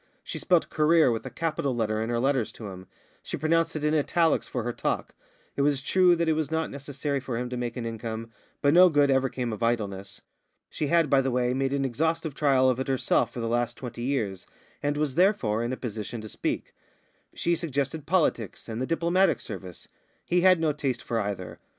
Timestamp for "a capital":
1.27-1.75